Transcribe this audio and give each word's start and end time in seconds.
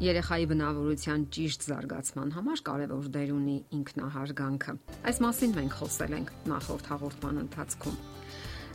Երեխայի 0.00 0.46
բնավորության 0.48 1.24
ճիշտ 1.36 1.64
զարգացման 1.68 2.30
համար 2.32 2.60
կարևոր 2.64 3.08
դեր 3.12 3.32
ունի 3.34 3.56
ինքնահարգանքը։ 3.76 4.72
Այս 5.10 5.18
մասին 5.20 5.50
մենք 5.58 5.74
խոսել 5.76 6.14
ենք 6.16 6.30
նախորդ 6.48 6.86
հաղորդման 6.92 7.40
ընթացքում։ 7.42 7.98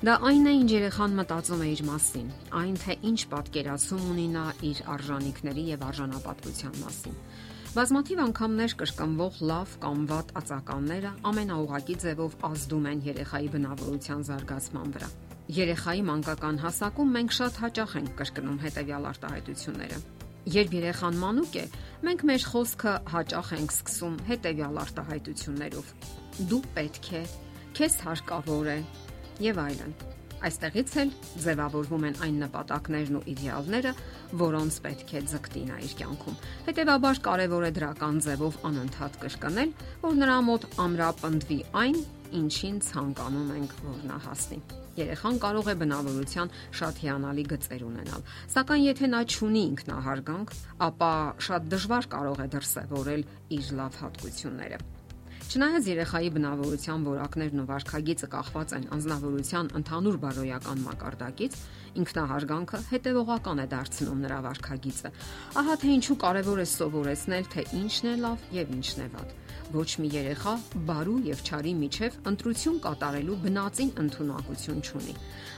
Դա 0.06 0.18
այն 0.30 0.46
է, 0.46 0.54
ինչ 0.60 0.70
երեխան 0.76 1.16
մտածում 1.18 1.64
է 1.66 1.70
իր 1.74 1.82
մասին, 1.88 2.28
այն 2.62 2.76
թե 2.84 2.98
ինչ 3.10 3.20
պատկերացում 3.32 4.04
ունի 4.12 4.28
նա 4.36 4.46
իր 4.70 4.82
արժանինքների 4.96 5.64
եւ 5.72 5.86
արժանապատվության 5.90 6.78
մասին։ 6.86 7.18
Բազմաթիվ 7.76 8.22
անգամներ 8.26 8.76
կրկնվող 8.86 9.40
լավ 9.50 9.74
կամ 9.82 10.04
վատ 10.14 10.36
ածականները 10.46 11.14
ամենաուղակի 11.32 11.96
ձևով 12.06 12.36
ազդում 12.54 12.86
են 12.92 13.02
երեխայի 13.10 13.50
բնավորության 13.56 14.22
զարգացման 14.30 14.94
վրա։ 15.00 15.10
Երեխայի 15.56 16.06
մանկական 16.12 16.62
հասակում 16.66 17.18
մենք 17.18 17.36
շատ 17.40 17.60
հաճախ 17.66 17.98
ենք 18.02 18.14
կրկնում 18.22 18.62
հետեւյալ 18.66 19.10
արտահայտությունները 19.10 20.00
Երբ 20.46 20.76
երեխան 20.78 21.16
մանուկ 21.18 21.56
է, 21.58 21.64
մենք 22.06 22.24
մեր 22.30 22.44
խոսքը 22.52 22.92
հաճախ 23.10 23.48
ենք 23.56 23.72
սկսում 23.74 24.18
հետեւյալ 24.28 24.78
արտահայտություններով. 24.84 25.88
Դու 26.52 26.60
պետք 26.76 27.10
է, 27.18 27.22
քեզ 27.80 27.96
հարկավոր 28.06 28.70
է 28.76 28.78
եւ 29.42 29.64
այլն։ 29.66 29.98
Այստեղից 30.46 30.94
էլ 31.02 31.12
ձևավորվում 31.48 32.06
են 32.12 32.18
այն 32.28 32.40
նպատակներն 32.44 33.18
ու 33.18 33.24
իդեալները, 33.34 33.94
որոնց 34.46 34.80
պետք 34.86 35.14
է 35.16 35.24
ձգտի 35.34 35.66
նա 35.72 35.82
իր 35.88 35.98
կյանքում։ 36.06 36.40
Հետևաբար 36.70 37.22
կարևոր 37.26 37.66
է 37.66 37.76
դրական 37.80 38.24
ձևով 38.30 38.62
անընդհատ 38.70 39.22
կրկնել, 39.26 39.76
որ 40.06 40.18
նրա 40.22 40.40
մոտ 40.52 40.72
ամրապնդվի 40.86 41.62
այն, 41.86 42.02
ինչին 42.46 42.82
ցանկանում 42.94 43.54
ենք, 43.58 43.80
որ 43.90 44.10
նա 44.12 44.26
հասնի։ 44.30 44.85
Երեխան 44.96 45.40
կարող 45.44 45.70
է 45.72 45.76
բնավորության 45.82 46.52
շատ 46.80 47.00
հիանալի 47.04 47.44
գծեր 47.52 47.82
ունենալ, 47.84 48.22
սակայն 48.56 48.84
եթե 48.86 49.10
նա 49.12 49.22
ճունի 49.36 49.64
ինքնահարգանք, 49.76 50.54
ապա 50.88 51.14
շատ 51.48 51.72
դժվար 51.76 52.08
կարող 52.16 52.44
է 52.46 52.48
դրսևորել 52.56 53.26
իր 53.60 53.72
լավ 53.80 53.98
հատկությունները։ 54.06 54.80
Չնայած 55.46 55.88
երեխայի 55.92 56.30
բնավորության 56.36 57.04
որակներն 57.06 57.60
ու 57.62 57.66
վարքագիծը 57.70 58.30
կախված 58.34 58.72
են 58.80 58.88
անznավորության 58.96 59.70
ընդհանուր 59.80 60.18
բարոյական 60.24 60.82
մակարդակից, 60.88 61.58
ինքնահարգանքը 62.02 62.82
հետևողական 62.90 63.62
է 63.62 63.68
դարձնում 63.76 64.26
նրա 64.26 64.40
վարքագիծը։ 64.50 65.14
Ահա 65.62 65.80
թե 65.86 65.96
ինչու 66.00 66.20
կարևոր 66.26 66.66
է 66.66 66.68
սովորեցնել, 66.76 67.50
թե 67.56 67.68
ինչն 67.86 68.14
է 68.16 68.16
լավ 68.26 68.48
եւ 68.58 68.78
ինչն 68.80 69.06
է 69.06 69.10
վատ 69.16 69.42
ոչ 69.76 69.88
մի 70.02 70.10
երեխա 70.16 70.56
բարու 70.90 71.18
եւ 71.28 71.44
չարի 71.46 71.74
միջև 71.84 72.18
ընտրություն 72.32 72.82
կատարելու 72.88 73.40
բնածին 73.46 73.94
ընտունակություն 74.06 74.84
չունի։ 74.88 75.16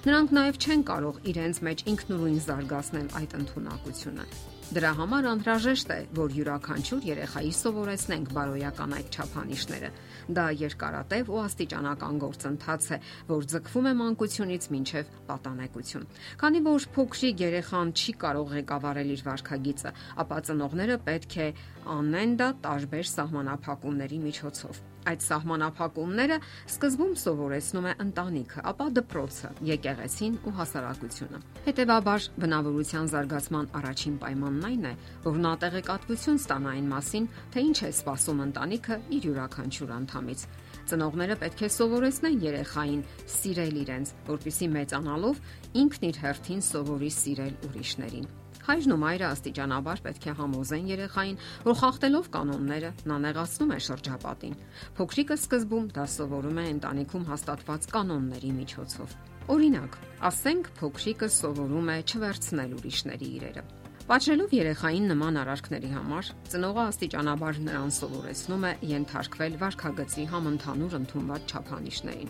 Նրանք 0.09 0.37
նաեւ 0.41 0.61
չեն 0.65 0.85
կարող 0.91 1.23
իրենց 1.33 1.63
մեջ 1.69 1.87
ինքնուրույն 1.93 2.39
զարգացնել 2.49 3.09
այդ 3.21 3.41
ընտունակությունը։ 3.41 4.31
Դրա 4.67 4.89
համար 4.97 5.25
անհրաժեշտ 5.29 5.91
է, 5.95 5.97
որ 6.17 6.33
յուրաքանչյուր 6.35 7.05
երեխայի 7.07 7.51
սովորեցնենք 7.55 8.31
բարոյական 8.35 8.95
այդ 8.97 9.15
չափանիշները։ 9.15 9.91
Դա 10.35 10.43
երկարատև 10.61 11.31
ու 11.31 11.39
աստիճանական 11.43 12.19
գործընթաց 12.23 12.89
է, 12.91 12.97
որ 13.29 13.47
ձգվում 13.53 13.87
է 13.87 13.93
մանկությունից 14.01 14.67
մինչև 14.75 15.13
պատանեկություն։ 15.31 16.05
Քանի 16.43 16.61
որ 16.67 16.89
փոքրիկ 16.99 17.45
երեխան 17.47 17.95
չի 17.95 18.17
կարող 18.27 18.51
ղեկավարել 18.57 19.15
իր 19.15 19.25
վարքագիծը, 19.31 19.95
ապա 20.27 20.43
ծնողները 20.51 20.99
պետք 21.07 21.39
է 21.47 21.49
անեն 21.95 22.37
դա 22.43 22.51
տարբեր 22.67 23.09
սահմանափակումների 23.15 24.21
միջոցով։ 24.27 24.83
Այդ 25.07 25.21
սահմանափակումները 25.23 26.37
սկզբում 26.67 27.11
սովորեցնում 27.21 27.85
է 27.87 27.93
ընտանիքը, 28.03 28.63
ապա 28.71 28.87
դպրոցը, 28.97 29.51
եկեղեցին 29.69 30.35
ու 30.43 30.53
հասարակությունը։ 30.57 31.39
Հետևաբար 31.67 32.27
բնավորության 32.43 33.07
զարգացման 33.13 33.69
առաջին 33.79 34.17
պայմանն 34.57 34.65
այն 34.67 34.85
է, 34.89 34.93
որ 35.23 35.35
նա 35.41 35.51
տեղեկատվություն 35.61 36.39
ստանա 36.41 36.71
այն 36.77 36.87
մասին, 36.89 37.25
թե 37.53 37.63
ինչ 37.67 37.77
է 37.77 37.89
սպասում 37.93 38.39
ընտանիքը 38.47 38.95
իր 39.17 39.27
յուրաքանչյուր 39.27 39.91
անդամից։ 39.97 40.41
Ծնողները 40.87 41.35
պետք 41.43 41.61
է 41.61 41.69
սովորեցնեն 41.77 42.41
երեխային 42.47 43.03
սիրել 43.37 43.77
իրենց, 43.83 44.13
որpիսի 44.31 44.67
մեծանալով 44.77 45.41
ինքն 45.83 46.07
իր 46.09 46.19
հերթին 46.25 46.61
սովորի 46.67 47.11
սիրել 47.17 47.55
ուրիշներին։ 47.67 48.27
Հայրն 48.67 48.93
ու 48.93 48.99
մայրը 48.99 49.27
աստիճանաբար 49.27 49.99
պետք 50.03 50.25
է 50.27 50.31
համոզեն 50.37 50.87
երեխային, 50.91 51.37
որ 51.67 51.75
խախտելով 51.81 52.25
կանոնները 52.33 52.89
նա 53.07 53.19
նեղացնում 53.23 53.71
է 53.71 53.79
շրջապատին։ 53.87 54.57
Փոքրիկը 54.97 55.37
սկզբում 55.39 55.87
դա 55.95 56.05
սովորում 56.17 56.59
է 56.59 56.67
ընտանիքում 56.75 57.27
հաստատված 57.31 57.89
կանոնների 57.95 58.51
միջոցով։ 58.57 59.17
Օրինակ, 59.47 59.97
ասենք 60.27 60.71
փոքրիկը 60.81 61.31
սովորում 61.37 61.91
է 61.95 61.99
չվերցնել 62.11 62.79
ուրիշների 62.81 63.29
իրերը։ 63.37 63.63
Պատժելով 64.07 64.53
երեխային 64.55 65.09
նման 65.11 65.37
արարքների 65.41 65.89
համար, 65.91 66.27
ծնողը 66.47 66.83
աստիճանաբար 66.93 67.57
նրան 67.65 67.89
սովորեցնում 67.91 68.65
է 68.69 68.71
ենթարկվել 68.93 69.57
վարքագծի 69.59 70.23
համընդհանուր 70.31 70.93
ընդունված 71.01 71.51
չափանիշներին։ 71.51 72.29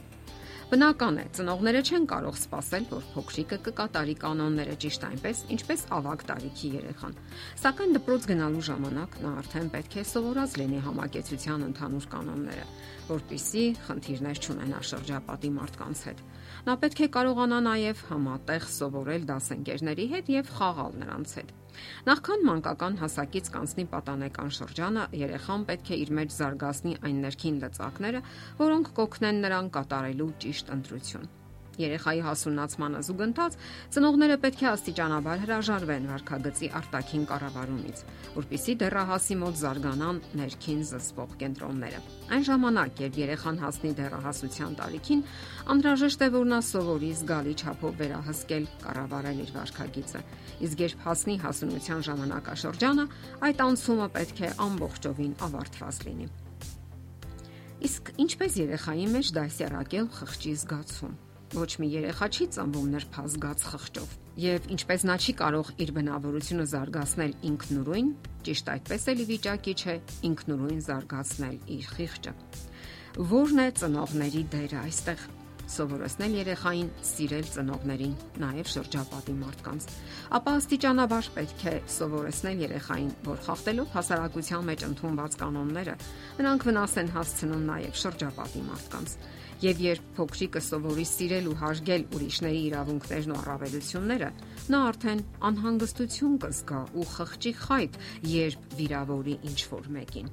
Բնական 0.68 1.20
է, 1.22 1.24
ծնողները 1.38 1.82
չեն 1.88 2.06
կարող 2.12 2.40
սпасել, 2.42 2.88
որ 2.92 3.04
փոքրիկը 3.14 3.58
կկատարի 3.68 4.16
կանոնները 4.24 4.74
ճիշտ 4.84 5.06
այնպես, 5.08 5.44
ինչպես 5.56 5.84
ավագ 5.96 6.26
տարիքի 6.32 6.72
երեխան։ 6.74 7.14
Սակայն 7.62 7.96
դպրոց 7.96 8.28
գնալու 8.34 8.66
ժամանակ 8.68 9.16
նա 9.22 9.32
արդեն 9.44 9.70
պետք 9.78 9.96
է 10.02 10.04
սովորած 10.12 10.58
լինի 10.60 10.82
համակեցության 10.88 11.64
ընդհանուր 11.68 12.10
կանոնները, 12.18 12.66
որտիսի 13.14 13.64
խնդիրներ 13.86 14.42
չունենա 14.44 14.82
շրջապատի 14.92 15.54
մարդկանց 15.62 16.04
հետ։ 16.10 16.26
Նա 16.68 16.76
պետք 16.84 17.06
է 17.06 17.10
կարողանա 17.16 17.62
նաև 17.70 18.04
համատեղ 18.12 18.68
սովորել 18.76 19.32
դասընկերների 19.32 20.10
հետ 20.18 20.36
եւ 20.36 20.52
խաղալ 20.58 21.00
նրանց 21.06 21.38
հետ։ 21.38 21.56
Նախքան 22.08 22.46
մանկական 22.50 23.00
հասակից 23.02 23.52
կանցնի 23.56 23.88
պատանեկան 23.94 24.54
շրջանը, 24.58 25.08
երեխան 25.24 25.66
պետք 25.72 25.92
է 25.94 26.00
իր 26.04 26.14
մեջ 26.20 26.38
զարգացնի 26.38 26.96
այն 27.08 27.20
ներքին 27.28 27.60
լծակները, 27.66 28.24
որոնք 28.62 28.94
կօգնեն 29.02 29.44
նրան 29.48 29.74
կատարելու 29.78 30.32
ճիշտ 30.46 30.74
ընտրություն։ 30.78 31.30
Երեխայի 31.78 32.22
հասունացմանը 32.26 33.00
զուգընթաց 33.06 33.56
ծնողները 33.94 34.38
պետք 34.42 34.62
է 34.64 34.68
աստիճանաբար 34.72 35.42
հրաժարվեն 35.44 36.08
վարքագծի 36.10 36.70
արտաքին 36.80 37.26
կառավարումից, 37.30 38.00
որpիսի 38.38 38.74
դեռահասի 38.82 39.38
մոտ 39.42 39.60
զարգանան 39.62 40.22
ներքին 40.42 40.82
զսպող 40.90 41.36
կենտրոնները։ 41.44 42.00
Այն 42.34 42.48
ժամանակ, 42.48 43.02
երբ 43.06 43.20
երեխան 43.22 43.62
հասնի 43.62 43.92
դեռահասության 44.02 44.74
տարիքին, 44.82 45.22
անհրաժեշտ 45.78 46.26
է 46.26 46.30
որ 46.34 46.50
նա 46.50 46.60
սովորի 46.66 47.12
զգալի 47.22 47.54
չափով 47.62 47.94
վերահսկել 48.02 48.66
կառավարել 48.88 49.40
իր 49.46 49.54
վարքագիծը։ 49.58 50.24
Իսկ 50.66 50.84
երբ 50.88 51.06
հասնի 51.06 51.38
հասունության 51.46 52.04
ժամանակաշրջանը, 52.10 53.08
այդ 53.48 53.64
անցումը 53.68 54.10
պետք 54.18 54.42
է 54.48 54.52
ամբողջովին 54.66 55.38
ավարտված 55.48 56.02
լինի։ 56.08 56.28
Իսկ 57.88 58.12
ինչպես 58.26 58.60
երեխայի 58.66 59.08
մեջ 59.14 59.32
դասյարակել 59.38 60.12
խղճի 60.18 60.54
զգացում 60.58 61.16
Ոչ 61.56 61.70
մի 61.80 61.88
երեխա 61.94 62.28
չի 62.28 62.46
ծնվում 62.58 62.88
նրբազգաց 62.92 63.62
խղճով։ 63.72 64.16
Եվ 64.44 64.68
ինչպես 64.76 65.06
նա 65.08 65.16
չի 65.24 65.34
կարող 65.40 65.70
իր 65.86 65.94
բնավորությունը 65.96 66.66
զարգացնել 66.74 67.36
ինքնուրույն, 67.50 68.10
ճիշտ 68.48 68.72
այդպես 68.74 69.08
էլ 69.14 69.24
վիճակի 69.32 69.76
չէ 69.78 69.96
ինքնուրույն 70.28 70.82
զարգացնել 70.88 71.58
իր 71.78 71.90
խիղճը։ 71.96 72.34
Որն 73.32 73.64
է 73.64 73.68
ծնողների 73.80 74.44
դերը 74.54 74.82
այստեղ 74.84 75.24
սովորեցնել 75.68 76.36
երեխային 76.38 76.90
սիրել 77.08 77.48
ծնողներին, 77.54 78.14
նաև 78.44 78.70
շրջապատի 78.74 79.36
մարդկանց։ 79.42 79.88
Ապա 80.38 80.54
աստիճանաբար 80.58 81.30
պետք 81.38 81.66
է 81.68 81.74
սովորեցնել 81.98 82.62
երեխային, 82.68 83.12
որ 83.28 83.42
խախտելով 83.48 83.92
հասարակության 83.98 84.68
մեջ 84.72 84.86
ընդունված 84.88 85.38
կանոնները, 85.44 85.96
նրանք 86.40 86.68
վնաս 86.68 86.96
են 87.04 87.12
հասցնում 87.18 87.68
նաև 87.68 88.00
շրջապատի 88.08 88.64
մարդկանց։ 88.68 89.18
Եվ 89.58 89.80
երբ 89.82 90.10
փոքրիկը 90.18 90.62
սովորի 90.62 91.06
սիրել 91.12 91.48
ու 91.50 91.56
հարգել 91.62 92.04
ուրիշների 92.14 92.60
իրավունքներն 92.68 93.34
ու 93.34 93.40
առավելությունները, 93.42 94.30
նա 94.70 94.82
արդեն 94.92 95.24
անհանգստություն 95.50 96.38
կզգա 96.46 96.84
ու 96.94 97.08
խղճի 97.16 97.56
խայտ, 97.64 97.98
երբ 98.38 98.70
վիրավորի 98.78 99.36
ինչ 99.50 99.60
որ 99.74 99.92
մեկին։ 99.98 100.32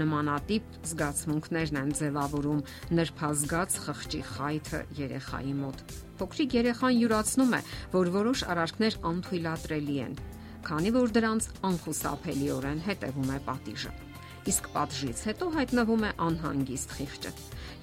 Նմանատիպ 0.00 0.78
զգացմունքներն 0.90 1.80
են 1.80 1.92
ձևավորում. 1.98 2.62
նրբազգաց 2.98 3.76
խղճի 3.84 4.22
խայթը 4.30 4.80
երեխայի 5.00 5.54
մոտ։ 5.60 5.84
Փոքրիկ 6.20 6.56
երեխան 6.60 6.96
յուրացնում 7.00 7.54
է, 7.58 7.60
որ 7.98 8.14
որոշ 8.20 8.46
արարքներ 8.54 8.98
անթույլատրելի 9.10 10.00
են, 10.08 10.16
քանի 10.64 10.96
որ 11.00 11.14
դրանց 11.18 11.52
անխուսափելիորեն 11.70 12.82
հետևում 12.88 13.30
է 13.34 13.38
պատիժը 13.50 14.03
իսկ 14.50 14.66
պատժից 14.74 15.20
հետո 15.28 15.46
հայտնվում 15.54 16.02
է 16.04 16.10
անհանգիստ 16.24 16.94
խիղճը։ 16.98 17.30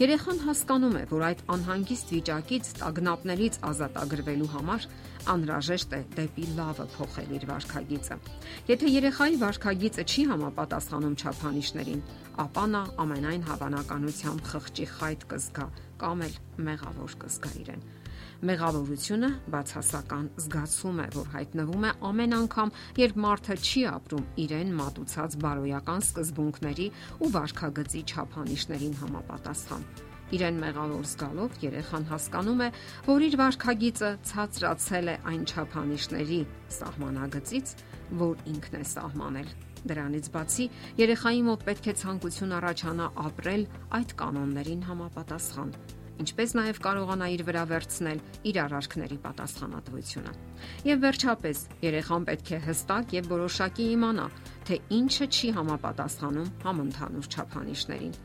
Երեխան 0.01 0.39
հասկանում 0.45 0.95
է, 0.97 1.03
որ 1.11 1.23
այդ 1.27 1.41
անհանգիստ 1.55 2.11
վիճակից 2.15 2.69
տագնապներից 2.81 3.57
ազատագրվելու 3.69 4.49
համար 4.55 4.85
անհրաժեշտ 5.33 5.95
է 5.97 6.01
դեպի 6.17 6.45
լավը 6.57 6.85
փոխել 6.95 7.33
իր 7.37 7.47
վարքագիծը։ 7.51 8.17
Եթե 8.71 8.93
երեխայի 8.97 9.39
վարքագիծը 9.45 10.05
չի 10.09 10.27
համապատասխանում 10.31 11.17
չափանիշներին, 11.21 12.05
ապա 12.45 12.65
նա 12.73 12.83
ամենայն 13.05 13.47
հավանականությամբ 13.51 14.45
խղճի 14.51 14.91
խայտ 14.97 15.27
կզգա 15.33 15.67
կամ 16.01 16.25
էլ 16.29 16.39
մեղավոր 16.71 17.17
կզգա 17.25 17.57
իրեն։ 17.61 17.89
Մեղավորությունը 18.49 19.31
բացասական 19.53 20.29
զգացում 20.43 21.01
է, 21.01 21.07
որ 21.15 21.27
հայտնվում 21.35 21.87
է 21.89 21.91
ամեն 22.11 22.37
անգամ, 22.41 22.73
երբ 23.01 23.19
մարդը 23.25 23.57
չի 23.61 23.83
ապրում 23.91 24.29
իրեն 24.45 24.71
մատուցած 24.81 25.37
բարոյական 25.45 26.05
սկզբունքների 26.07 26.87
ու 27.21 27.31
վարքագծի 27.35 28.05
չափանիշներին 28.11 28.95
համապատասխան։ 29.01 29.85
Իրեն 30.31 30.59
մեղավոր 30.63 31.07
զգալով 31.11 31.55
երեխան 31.59 32.05
հասկանում 32.07 32.61
է, 32.63 32.67
որ 33.07 33.25
իր 33.27 33.35
վարքագիծը 33.41 34.11
ցածրացել 34.31 35.11
է 35.11 35.15
այն 35.31 35.41
չափանիշների 35.51 36.39
սահմանագծից, 36.77 37.73
որ 38.21 38.45
ինքն 38.55 38.79
է 38.79 38.83
սահմանել։ 38.95 39.51
Դրանից 39.91 40.27
բացի 40.31 40.67
երեխայի 41.01 41.41
մոտ 41.47 41.65
պետք 41.67 41.87
է 41.91 41.95
ցանկություն 42.01 42.53
առաջանա 42.61 43.07
ապրել 43.27 43.65
այդ 43.97 44.13
կանոններին 44.21 44.85
համապատասխան 44.91 45.73
ինչպես 46.21 46.55
նաև 46.57 46.79
կարողանա 46.85 47.27
իր 47.35 47.43
վրա 47.47 47.63
վերցնել 47.71 48.23
իր 48.51 48.59
արարքների 48.65 49.17
պատասխանատվությունը։ 49.25 50.33
Եվ 50.87 51.05
վերջապես, 51.05 51.63
երեխան 51.85 52.27
պետք 52.31 52.51
է 52.51 52.59
հստակ 52.71 53.15
եւ 53.17 53.31
որոշակի 53.35 53.85
իմանա, 53.99 54.27
թե 54.69 54.81
ինչը 55.01 55.29
չի 55.31 55.53
համապատասխանում 55.61 56.51
համընդհանուր 56.65 57.31
չափանիշներին։ 57.31 58.19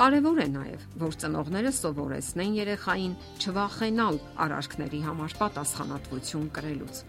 Կարևոր 0.00 0.38
է 0.40 0.44
նաև, 0.54 0.84
որ 1.02 1.16
ծնողները 1.20 1.70
սովորեցնեն 1.76 2.52
երեխային 2.56 3.16
չվախենալ 3.42 4.20
արարքների 4.44 5.00
համար 5.06 5.34
պատասխանատվություն 5.40 6.46
կրելուց։ 6.56 7.02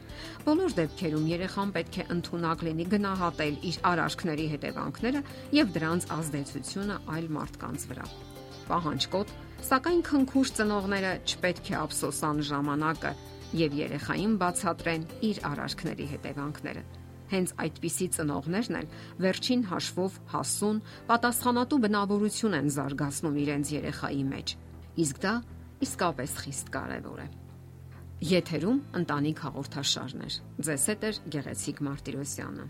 Բոլոր 0.49 0.75
դեպքերում 0.81 1.29
երեխան 1.31 1.71
պետք 1.77 2.01
է 2.01 2.07
ընդունակ 2.17 2.65
լինի 2.67 2.89
գնահատել 2.95 3.61
իր 3.71 3.79
արարքների 3.93 4.49
հետևանքները 4.57 5.23
եւ 5.61 5.73
դրանց 5.77 6.11
ազդեցությունը 6.17 6.99
այլ 7.15 7.31
մարդկանց 7.37 7.89
վրա 7.93 8.11
պահանջկոտ, 8.69 9.33
սակայն 9.67 10.01
քնքուշ 10.07 10.51
ծնողները 10.57 11.11
չպետք 11.31 11.69
է 11.71 11.75
ափսոսան 11.81 12.41
ժամանակը 12.49 13.11
եւ 13.61 13.77
երեխային 13.81 14.33
բացատրեն 14.41 15.05
իր 15.27 15.41
արարքների 15.51 16.07
հետևանքները։ 16.11 16.83
Հենց 17.31 17.53
այդպիսի 17.63 18.07
ծնողներն 18.15 18.77
էլ 18.81 18.87
վերջին 19.23 19.61
հաշվով 19.71 20.17
հասուն, 20.33 20.81
պատասխանատու 21.11 21.79
բնավորություն 21.85 22.57
են 22.59 22.71
զարգացնում 22.75 23.39
իրենց 23.45 23.71
երեխայի 23.77 24.25
մեջ։ 24.31 24.55
Իսկ 25.05 25.21
դա 25.23 25.33
իսկապես 25.87 26.35
խիստ 26.43 26.75
կարևոր 26.75 27.23
է։ 27.23 27.29
Եթերում 28.31 28.83
ընտանիք 28.99 29.41
հաղորդաշարն 29.47 30.27
է։ 30.27 30.29
Ձեզ 30.67 30.85
հետ 30.91 31.07
է 31.07 31.11
Գեղեցիկ 31.37 31.83
Մարտիրոսյանը։ 31.87 32.69